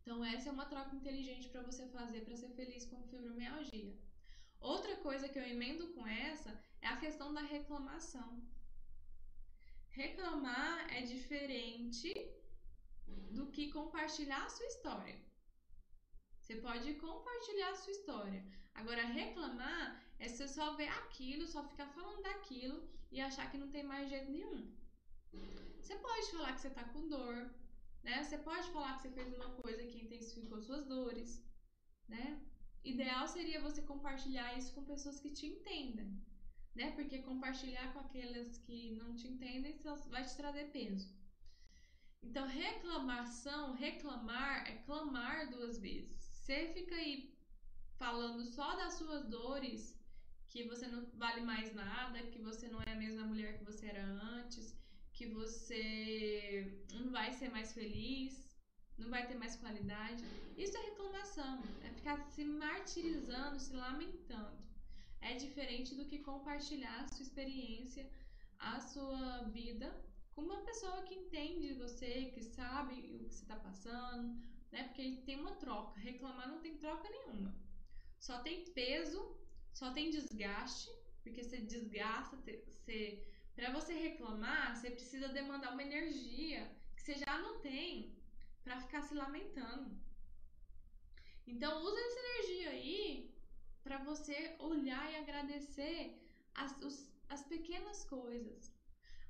[0.00, 3.98] Então, essa é uma troca inteligente para você fazer para ser feliz com fibromialgia.
[4.60, 8.30] Outra coisa que eu emendo com essa é a questão da reclamação.
[9.88, 12.12] Reclamar é diferente
[13.32, 15.29] do que compartilhar a sua história.
[16.50, 18.44] Você pode compartilhar a sua história.
[18.74, 23.70] Agora, reclamar é você só ver aquilo, só ficar falando daquilo e achar que não
[23.70, 24.68] tem mais jeito nenhum.
[25.80, 27.54] Você pode falar que você tá com dor,
[28.02, 28.24] né?
[28.24, 31.40] Você pode falar que você fez uma coisa que intensificou suas dores,
[32.08, 32.44] né?
[32.82, 36.20] Ideal seria você compartilhar isso com pessoas que te entendem,
[36.74, 36.90] né?
[36.96, 41.16] Porque compartilhar com aquelas que não te entendem vai te trazer peso.
[42.20, 46.29] Então, reclamação, reclamar é clamar duas vezes.
[46.50, 47.32] Você fica aí
[47.96, 49.96] falando só das suas dores,
[50.48, 53.86] que você não vale mais nada, que você não é a mesma mulher que você
[53.86, 54.76] era antes,
[55.12, 58.58] que você não vai ser mais feliz,
[58.98, 60.24] não vai ter mais qualidade.
[60.56, 64.60] Isso é reclamação, é ficar se martirizando, se lamentando.
[65.20, 68.10] É diferente do que compartilhar a sua experiência,
[68.58, 69.88] a sua vida
[70.32, 74.36] com uma pessoa que entende você, que sabe o que você está passando,
[74.70, 74.84] né?
[74.84, 75.98] Porque tem uma troca.
[76.00, 77.54] Reclamar não tem troca nenhuma.
[78.18, 79.36] Só tem peso,
[79.72, 80.90] só tem desgaste,
[81.22, 87.38] porque você desgasta, você para você reclamar, você precisa demandar uma energia que você já
[87.38, 88.16] não tem
[88.64, 89.90] para ficar se lamentando.
[91.46, 93.34] Então, usa essa energia aí
[93.82, 96.18] para você olhar e agradecer
[96.54, 98.72] as, os, as pequenas coisas.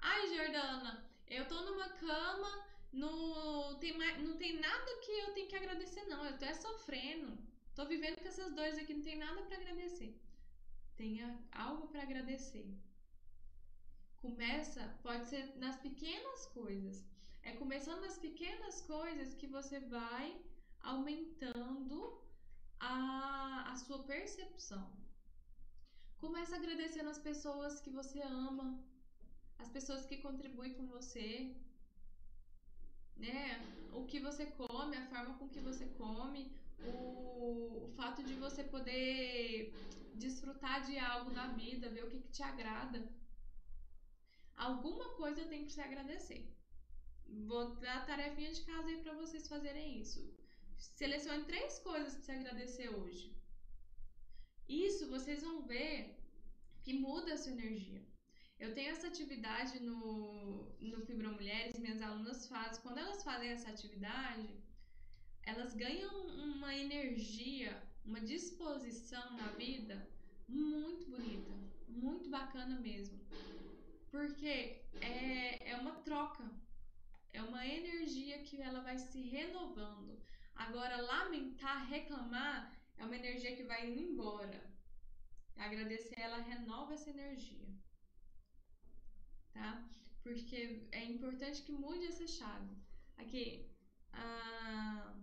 [0.01, 5.57] Ai, Jordana, eu tô numa cama, no, tem, não tem nada que eu tenho que
[5.57, 6.25] agradecer, não.
[6.25, 7.39] Eu tô é sofrendo.
[7.75, 10.21] Tô vivendo com essas dores aqui, não tem nada para agradecer.
[10.97, 12.67] Tenha algo para agradecer.
[14.21, 17.05] começa, pode ser nas pequenas coisas.
[17.43, 20.39] É começando nas pequenas coisas que você vai
[20.81, 22.21] aumentando
[22.79, 24.85] a, a sua percepção.
[26.19, 28.79] Comece agradecendo as pessoas que você ama,
[29.59, 31.57] as pessoas que contribuem com você,
[33.21, 33.43] né?
[33.93, 36.53] O que você come, a forma com que você come,
[36.85, 39.73] o, o fato de você poder
[40.15, 43.01] desfrutar de algo na vida, ver o que, que te agrada.
[44.57, 46.43] Alguma coisa tem que se agradecer.
[47.51, 50.21] Vou dar a tarefinha de casa aí para vocês fazerem isso.
[50.77, 53.37] Selecione três coisas para você agradecer hoje.
[54.69, 56.17] Isso vocês vão ver
[56.83, 58.03] que muda a sua energia.
[58.61, 62.83] Eu tenho essa atividade no, no Fibro Mulheres, minhas alunas fazem.
[62.83, 64.49] Quando elas fazem essa atividade,
[65.45, 70.07] elas ganham uma energia, uma disposição na vida
[70.47, 71.51] muito bonita,
[71.89, 73.19] muito bacana mesmo.
[74.11, 76.45] Porque é, é uma troca,
[77.33, 80.21] é uma energia que ela vai se renovando.
[80.55, 84.63] Agora, lamentar, reclamar, é uma energia que vai indo embora.
[85.57, 87.80] Agradecer, ela renova essa energia.
[89.53, 89.85] Tá?
[90.23, 92.71] Porque é importante que mude essa chave.
[93.17, 93.69] Aqui,
[94.13, 95.15] a,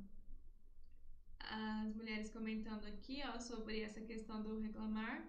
[1.40, 5.26] as mulheres comentando aqui, ó, sobre essa questão do reclamar.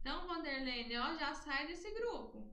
[0.00, 2.52] Então, Vanderlene, ó, já sai desse grupo.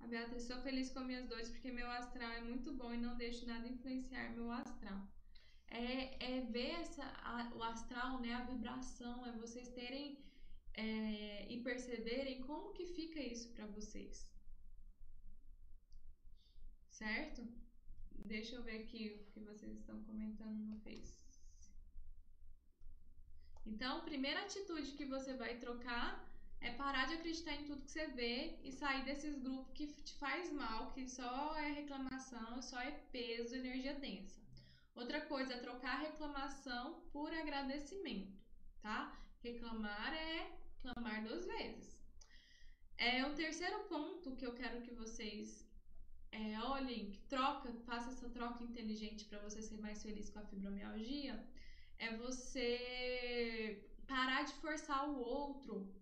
[0.00, 3.16] A Beatriz, sou feliz com minhas dores porque meu astral é muito bom e não
[3.16, 5.00] deixo nada influenciar meu astral.
[5.68, 10.18] É, é ver essa, a, o astral, né, a vibração, é vocês terem
[10.78, 14.28] é, e perceberem como que fica isso para vocês.
[16.88, 17.42] Certo?
[18.12, 21.18] Deixa eu ver aqui o que vocês estão comentando no Face.
[23.66, 26.08] Então, primeira atitude que você vai trocar
[26.60, 30.14] é parar de acreditar em tudo que você vê e sair desses grupos que te
[30.14, 34.40] faz mal, que só é reclamação, só é peso, energia densa.
[34.94, 38.32] Outra coisa é trocar reclamação por agradecimento,
[38.80, 39.16] tá?
[39.40, 41.96] Reclamar é clamar duas vezes.
[42.96, 45.68] É o terceiro ponto que eu quero que vocês
[46.32, 50.46] é, olhem, que troca, faça essa troca inteligente para você ser mais feliz com a
[50.46, 51.42] fibromialgia,
[51.98, 55.92] é você parar de forçar o outro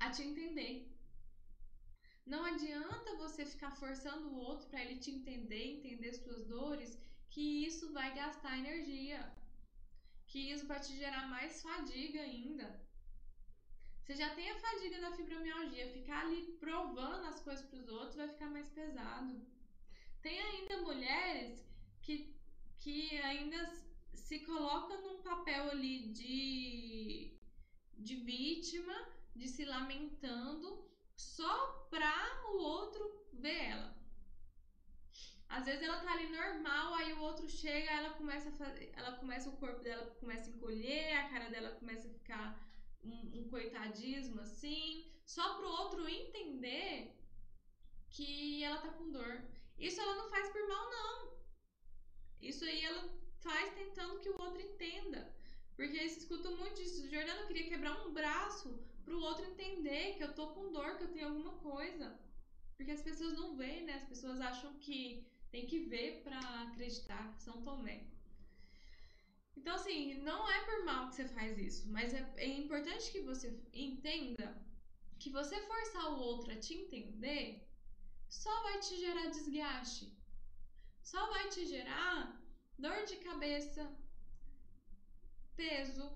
[0.00, 0.90] a te entender.
[2.26, 7.64] Não adianta você ficar forçando o outro para ele te entender, entender suas dores, que
[7.66, 9.20] isso vai gastar energia,
[10.26, 12.83] que isso vai te gerar mais fadiga ainda.
[14.04, 18.16] Você já tem a fadiga da fibromialgia, ficar ali provando as coisas para os outros
[18.16, 19.40] vai ficar mais pesado.
[20.20, 21.66] Tem ainda mulheres
[22.02, 22.36] que,
[22.80, 23.64] que ainda
[24.12, 27.34] se colocam num papel ali de,
[27.94, 28.94] de vítima,
[29.34, 30.86] de se lamentando,
[31.16, 33.96] só para o outro ver ela.
[35.48, 39.12] Às vezes ela tá ali normal, aí o outro chega, ela começa a fazer, ela
[39.12, 42.63] começa o corpo dela começa a encolher, a cara dela começa a ficar
[43.04, 47.14] um, um coitadismo assim, só pro outro entender
[48.10, 49.42] que ela tá com dor.
[49.78, 51.34] Isso ela não faz por mal, não.
[52.40, 53.08] Isso aí ela
[53.40, 55.34] faz tentando que o outro entenda.
[55.76, 57.08] Porque se escuta muito isso.
[57.08, 61.12] Jordana queria quebrar um braço pro outro entender que eu tô com dor, que eu
[61.12, 62.18] tenho alguma coisa.
[62.76, 63.94] Porque as pessoas não veem, né?
[63.94, 67.34] As pessoas acham que tem que ver para acreditar.
[67.38, 68.13] São Tomé.
[69.56, 73.20] Então, assim, não é por mal que você faz isso, mas é, é importante que
[73.20, 74.56] você entenda
[75.18, 77.66] que você forçar o outro a te entender
[78.28, 80.12] só vai te gerar desgaste,
[81.02, 82.40] só vai te gerar
[82.78, 83.82] dor de cabeça,
[85.56, 86.06] peso.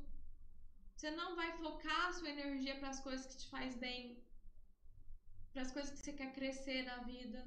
[0.95, 4.21] Você não vai focar a sua energia para as coisas que te faz bem,
[5.53, 7.47] para as coisas que você quer crescer na vida.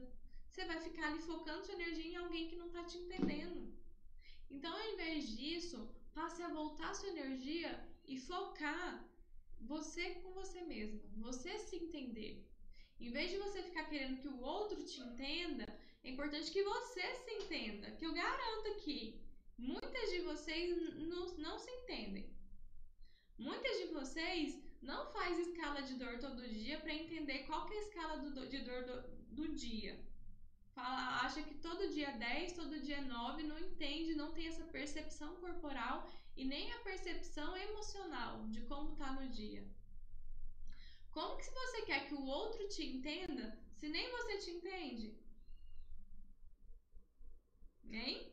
[0.50, 3.74] Você vai ficar ali focando sua energia em alguém que não está te entendendo.
[4.52, 7.72] Então, ao invés disso, passe a voltar sua energia
[8.06, 9.08] e focar
[9.62, 12.45] você com você mesma, você se entender.
[12.99, 15.66] Em vez de você ficar querendo que o outro te entenda,
[16.04, 17.91] é importante que você se entenda.
[17.91, 19.20] Que eu garanto que
[19.58, 22.30] muitas de vocês não, não se entendem.
[23.38, 27.78] Muitas de vocês não faz escala de dor todo dia para entender qual que é
[27.78, 29.02] a escala do, de dor do,
[29.38, 30.11] do dia
[30.74, 35.36] fala, acha que todo dia 10, todo dia 9, não entende, não tem essa percepção
[35.38, 39.65] corporal e nem a percepção emocional de como tá no dia.
[41.11, 45.19] Como que se você quer que o outro te entenda, se nem você te entende?
[47.89, 48.32] Hein?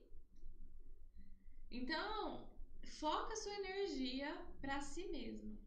[1.70, 2.48] Então,
[2.98, 5.58] foca sua energia para si mesmo,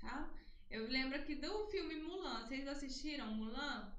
[0.00, 0.32] tá?
[0.68, 2.46] Eu lembro aqui do filme Mulan.
[2.46, 3.95] Vocês assistiram Mulan?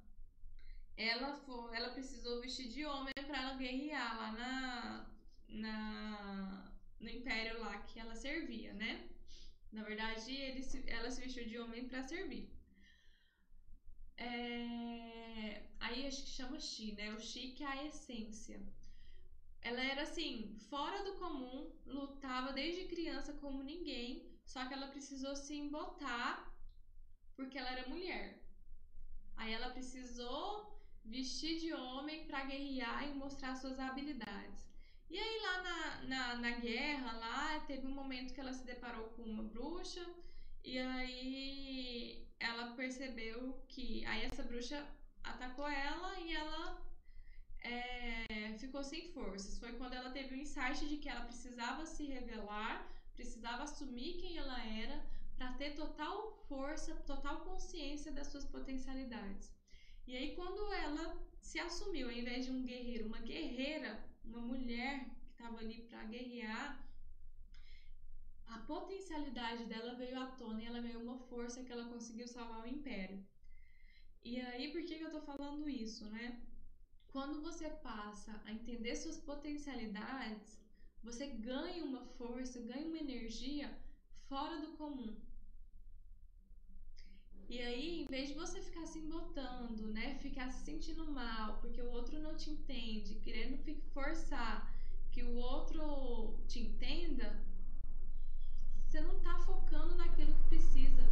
[0.98, 5.10] Ela foi, ela precisou vestir de homem para ela guerrear lá na,
[5.48, 9.08] na no império lá que ela servia, né?
[9.72, 12.50] Na verdade, ele ela se vestiu de homem para servir.
[14.18, 15.64] É...
[15.80, 17.14] Aí acho que chama Xi, né?
[17.14, 18.60] O Xi que é a essência.
[19.62, 25.36] Ela era assim, fora do comum, lutava desde criança como ninguém, só que ela precisou
[25.36, 26.52] se embotar
[27.36, 28.42] porque ela era mulher.
[29.36, 30.77] Aí ela precisou
[31.08, 34.68] vestir de homem para guerrear e mostrar suas habilidades.
[35.10, 39.06] E aí lá na, na, na guerra, lá teve um momento que ela se deparou
[39.10, 40.06] com uma bruxa
[40.64, 44.86] e aí ela percebeu que aí essa bruxa
[45.24, 46.82] atacou ela e ela
[47.62, 49.58] é, ficou sem forças.
[49.58, 52.86] Foi quando ela teve o insight de que ela precisava se revelar,
[53.16, 55.06] precisava assumir quem ela era
[55.38, 59.57] para ter total força, total consciência das suas potencialidades.
[60.08, 61.06] E aí quando ela
[61.42, 63.92] se assumiu, ao invés de um guerreiro, uma guerreira,
[64.24, 66.88] uma mulher que estava ali para guerrear,
[68.48, 72.62] a potencialidade dela veio à tona e ela veio uma força que ela conseguiu salvar
[72.64, 73.22] o império.
[74.24, 76.42] E aí, por que, que eu tô falando isso, né?
[77.10, 80.58] Quando você passa a entender suas potencialidades,
[81.04, 83.78] você ganha uma força, ganha uma energia
[84.28, 85.16] fora do comum.
[87.50, 91.82] E aí, em vez de você ficar se embotando, né, ficar se sentindo mal porque
[91.82, 93.58] o outro não te entende, querendo
[93.94, 94.76] forçar
[95.12, 97.42] que o outro te entenda,
[98.86, 101.04] você não está focando naquilo que precisa.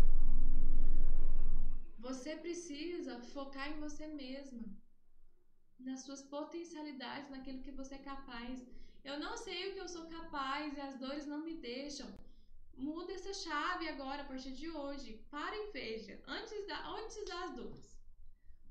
[1.98, 4.64] Você precisa focar em você mesma,
[5.80, 8.68] nas suas potencialidades, naquilo que você é capaz.
[9.04, 12.25] Eu não sei o que eu sou capaz e as dores não me deixam.
[12.78, 15.24] Muda essa chave agora, a partir de hoje.
[15.30, 16.22] Para e veja.
[16.28, 17.98] Antes, da, antes das dores.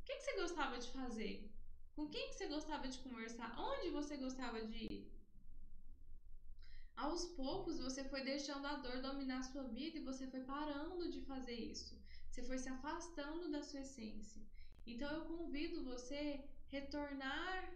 [0.00, 1.50] O que, que você gostava de fazer?
[1.96, 3.58] Com quem que você gostava de conversar?
[3.58, 5.14] Onde você gostava de ir?
[6.96, 11.10] Aos poucos você foi deixando a dor dominar a sua vida e você foi parando
[11.10, 11.98] de fazer isso.
[12.30, 14.42] Você foi se afastando da sua essência.
[14.86, 17.72] Então eu convido você retornar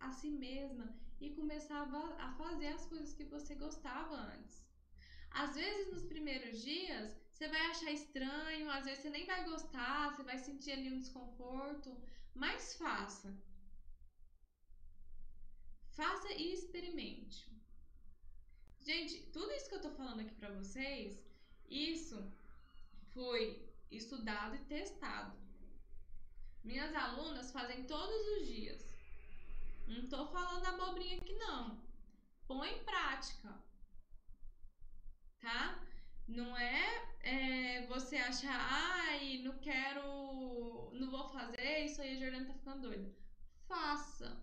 [0.00, 1.82] a si mesma e começar
[2.18, 4.69] a fazer as coisas que você gostava antes.
[5.30, 10.10] Às vezes nos primeiros dias você vai achar estranho, às vezes você nem vai gostar,
[10.10, 11.96] você vai sentir ali um desconforto,
[12.34, 13.34] mas faça.
[15.92, 17.50] Faça e experimente.
[18.80, 21.22] Gente, tudo isso que eu tô falando aqui pra vocês,
[21.68, 22.30] isso
[23.14, 25.36] foi estudado e testado.
[26.62, 28.94] Minhas alunas fazem todos os dias.
[29.86, 31.82] Não tô falando abobrinha aqui não.
[32.46, 33.69] Põe em prática.
[36.34, 36.42] Tá?
[36.42, 42.46] Não é, é, você achar, ai, não quero, não vou fazer, isso aí a Jordana
[42.46, 43.12] tá ficando doida.
[43.66, 44.40] Faça.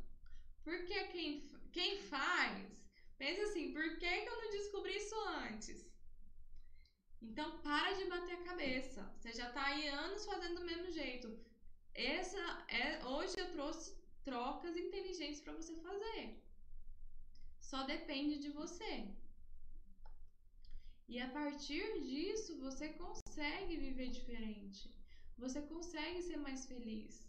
[0.63, 2.77] Porque quem, quem faz
[3.17, 5.15] Pensa assim, por que, que eu não descobri isso
[5.45, 5.85] antes?
[7.19, 9.11] Então para de bater a cabeça.
[9.17, 11.27] Você já está aí anos fazendo do mesmo jeito.
[11.95, 16.39] Essa é hoje eu trouxe trocas inteligentes para você fazer.
[17.59, 19.07] Só depende de você.
[21.07, 24.93] E a partir disso você consegue viver diferente.
[25.37, 27.25] Você consegue ser mais feliz.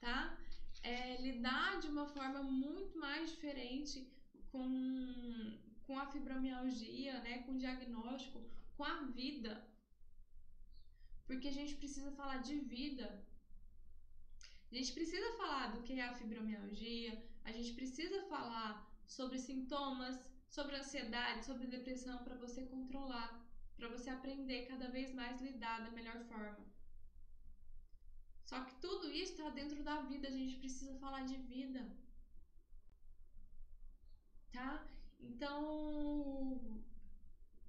[0.00, 0.38] Tá?
[0.82, 4.10] É, lidar de uma forma muito mais diferente
[4.50, 8.42] com, com a fibromialgia, né, com o diagnóstico,
[8.76, 9.52] com a vida.
[11.26, 13.06] Porque a gente precisa falar de vida.
[14.70, 20.18] A gente precisa falar do que é a fibromialgia, a gente precisa falar sobre sintomas,
[20.56, 23.30] sobre ansiedade, sobre depressão para você controlar,
[23.76, 26.64] para você aprender cada vez mais lidar da melhor forma.
[28.44, 31.82] Só que tudo isso está dentro da vida, a gente precisa falar de vida
[34.52, 34.86] tá?
[35.18, 36.82] Então,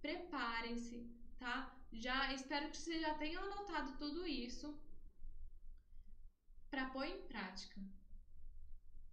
[0.01, 1.09] preparem-se,
[1.39, 1.75] tá?
[1.91, 4.77] Já espero que vocês já tenham anotado tudo isso
[6.69, 7.81] para pôr em prática,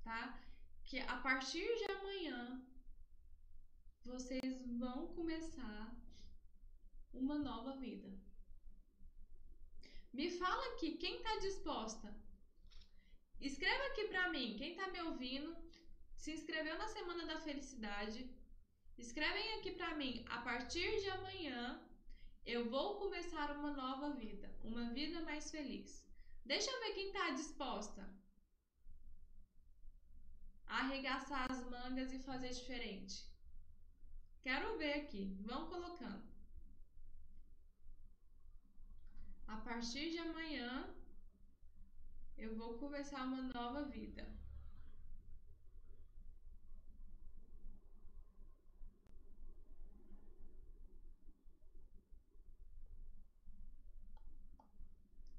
[0.02, 0.38] tá?
[0.84, 2.62] Que a partir de amanhã
[4.04, 5.94] vocês vão começar
[7.12, 8.08] uma nova vida.
[10.12, 12.14] Me fala aqui, quem está disposta?
[13.40, 15.56] Escreva aqui para mim, quem está me ouvindo,
[16.14, 18.28] se inscreveu na Semana da Felicidade?
[18.98, 21.80] Escrevem aqui para mim, a partir de amanhã
[22.44, 26.06] eu vou começar uma nova vida, uma vida mais feliz.
[26.44, 28.02] Deixa eu ver quem está disposta
[30.66, 33.29] a arregaçar as mangas e fazer diferente.
[34.42, 36.30] Quero ver aqui, vão colocando.
[39.70, 40.92] partir de amanhã
[42.36, 44.26] eu vou começar uma nova vida.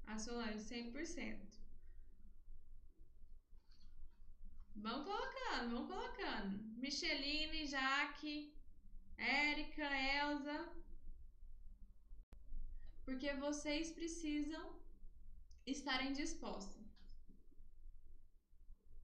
[0.06, 1.38] A Solange, 100%.
[4.74, 6.58] Vão colocando, vão colocando.
[6.78, 8.51] Micheline, Jaque,
[9.16, 10.72] Érica, Elza.
[13.04, 14.80] Porque vocês precisam
[15.66, 16.82] estarem dispostos.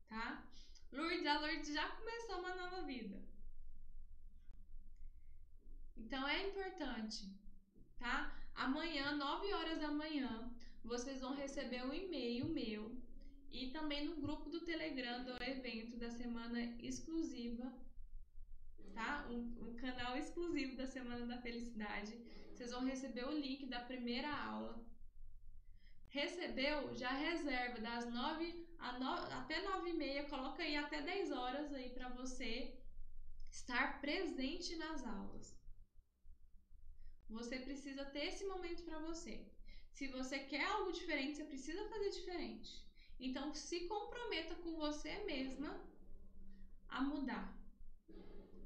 [0.09, 0.45] Tá?
[0.93, 3.23] Lourdes, a Lourdes já começou uma nova vida.
[5.97, 7.29] Então é importante,
[7.99, 8.35] tá?
[8.55, 10.51] Amanhã, 9 horas da manhã,
[10.83, 12.97] vocês vão receber um e-mail meu
[13.51, 17.73] e também no grupo do Telegram do evento da semana exclusiva,
[18.91, 19.27] tá?
[19.31, 22.13] Um, um, canal exclusivo da Semana da Felicidade.
[22.53, 24.85] Vocês vão receber o link da primeira aula.
[26.09, 31.33] Recebeu, já reserva das 9 a 9, até 9 e meia, coloca aí até 10
[31.33, 32.81] horas aí para você
[33.51, 35.57] estar presente nas aulas.
[37.29, 39.47] Você precisa ter esse momento para você.
[39.93, 42.89] Se você quer algo diferente, você precisa fazer diferente.
[43.21, 45.85] Então, se comprometa com você mesma
[46.89, 47.58] a mudar.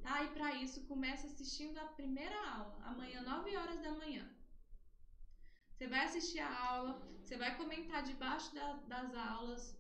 [0.03, 0.25] Tá?
[0.25, 4.29] E para isso, comece assistindo a primeira aula, amanhã, 9 horas da manhã.
[5.73, 9.77] Você vai assistir a aula, você vai comentar debaixo da, das aulas,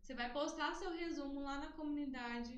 [0.00, 2.52] você vai postar seu resumo lá na comunidade.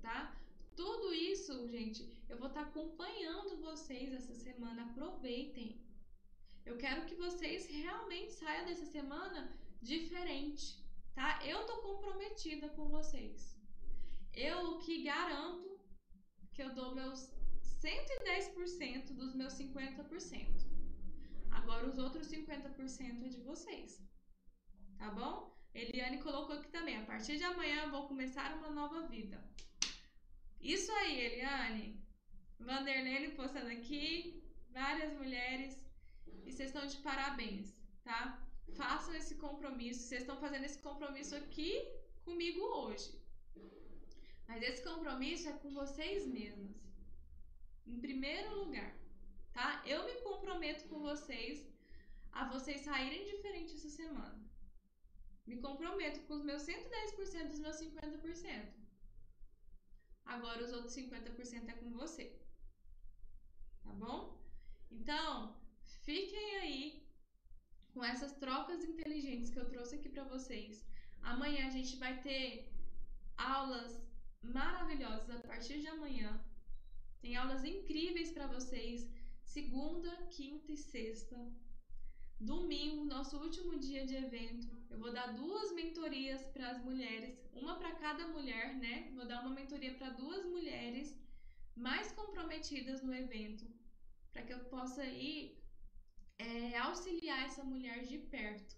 [0.00, 0.34] Tá?
[0.74, 4.84] Tudo isso, gente, eu vou estar tá acompanhando vocês essa semana.
[4.84, 5.80] Aproveitem.
[6.64, 10.82] Eu quero que vocês realmente saiam dessa semana diferente,
[11.14, 11.38] tá?
[11.44, 13.53] Eu tô comprometida com vocês.
[14.36, 15.80] Eu que garanto
[16.52, 17.30] que eu dou meus
[17.82, 20.74] 110% dos meus 50%.
[21.50, 24.02] Agora os outros 50% é de vocês.
[24.98, 25.54] Tá bom?
[25.74, 26.96] Eliane colocou aqui também.
[26.96, 29.42] A partir de amanhã vou começar uma nova vida.
[30.60, 32.00] Isso aí, Eliane.
[32.58, 34.42] Vanderlene postando aqui.
[34.70, 35.84] Várias mulheres
[36.46, 38.18] e vocês estão de parabéns, tá?
[38.76, 40.00] Façam esse compromisso.
[40.02, 41.70] Vocês estão fazendo esse compromisso aqui
[42.24, 43.23] comigo hoje.
[44.46, 46.76] Mas esse compromisso é com vocês mesmas.
[47.86, 48.94] Em primeiro lugar,
[49.52, 49.82] tá?
[49.86, 51.66] Eu me comprometo com vocês
[52.32, 54.42] a vocês saírem diferente essa semana.
[55.46, 58.72] Me comprometo com os meus 110% dos meus 50%.
[60.24, 62.40] Agora os outros 50% é com você.
[63.82, 64.42] Tá bom?
[64.90, 65.54] Então,
[66.04, 67.08] Fiquem aí
[67.94, 70.84] com essas trocas inteligentes que eu trouxe aqui para vocês.
[71.22, 72.70] Amanhã a gente vai ter
[73.36, 74.03] aulas
[74.44, 76.40] maravilhosas a partir de amanhã.
[77.20, 79.10] Tem aulas incríveis para vocês,
[79.42, 81.36] segunda, quinta e sexta.
[82.38, 87.76] Domingo, nosso último dia de evento, eu vou dar duas mentorias para as mulheres, uma
[87.76, 89.10] para cada mulher, né?
[89.14, 91.16] Vou dar uma mentoria para duas mulheres
[91.74, 93.64] mais comprometidas no evento,
[94.32, 95.58] para que eu possa ir
[96.38, 98.76] é, auxiliar essa mulher de perto,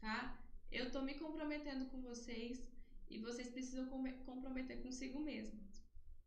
[0.00, 0.38] tá?
[0.70, 2.66] Eu tô me comprometendo com vocês
[3.10, 3.88] e vocês precisam
[4.24, 5.82] comprometer consigo mesmos,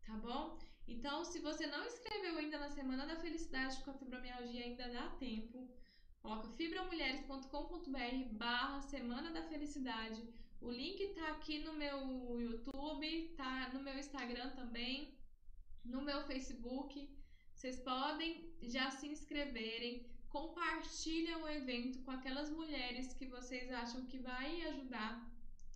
[0.06, 0.58] tá bom?
[0.88, 5.10] Então, se você não inscreveu ainda na Semana da Felicidade com a Fibromialgia, ainda dá
[5.12, 5.70] tempo.
[6.22, 10.22] Coloca fibromulheres.com.br barra Semana da Felicidade.
[10.60, 15.18] O link tá aqui no meu YouTube, tá no meu Instagram também,
[15.84, 17.10] no meu Facebook.
[17.54, 24.20] Vocês podem já se inscreverem, compartilham o evento com aquelas mulheres que vocês acham que
[24.20, 25.31] vai ajudar,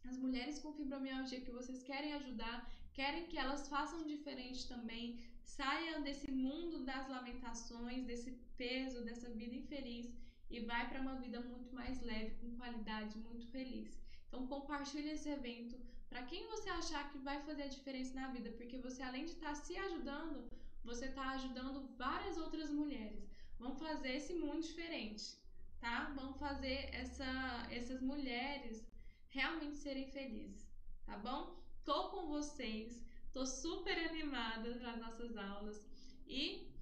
[0.10, 2.58] as mulheres com fibromialgia que vocês querem ajudar,
[2.94, 9.56] querem que elas façam diferente também, saiam desse mundo das lamentações, desse peso, dessa vida
[9.56, 10.08] infeliz
[10.50, 14.00] e vai para uma vida muito mais leve, com qualidade, muito feliz.
[14.28, 15.76] Então compartilhe esse evento
[16.10, 19.32] para quem você achar que vai fazer a diferença na vida, porque você além de
[19.32, 20.50] estar tá se ajudando,
[20.84, 23.28] você está ajudando várias outras mulheres.
[23.60, 25.38] Vamos fazer esse mundo diferente,
[25.80, 26.14] tá?
[26.16, 28.86] Vamos fazer essa, essas mulheres
[29.36, 30.66] realmente serem felizes,
[31.06, 31.62] tá bom?
[31.84, 35.86] Tô com vocês, tô super animada nas nossas aulas
[36.26, 36.74] e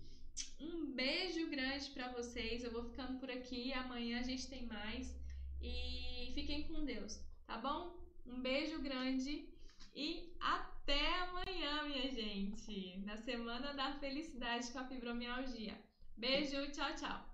[0.59, 2.63] um beijo grande para vocês.
[2.63, 5.19] Eu vou ficando por aqui, amanhã a gente tem mais
[5.59, 7.99] e fiquem com Deus, tá bom?
[8.25, 9.49] Um beijo grande
[9.95, 15.75] e até amanhã, minha gente, na Semana da Felicidade com a Fibromialgia.
[16.15, 17.32] Beijo, tchau, tchau!